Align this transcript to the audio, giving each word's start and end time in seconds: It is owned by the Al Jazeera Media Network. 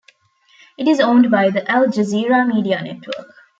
It 0.79 0.87
is 0.87 0.99
owned 0.99 1.29
by 1.29 1.51
the 1.51 1.69
Al 1.69 1.85
Jazeera 1.85 2.47
Media 2.47 2.81
Network. 2.81 3.35